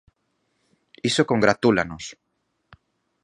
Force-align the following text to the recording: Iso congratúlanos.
Iso 1.09 1.23
congratúlanos. 1.31 2.05